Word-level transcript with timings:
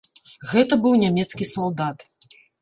Гэта 0.53 0.73
быў 0.85 0.95
нямецкі 1.03 1.49
салдат. 1.53 2.03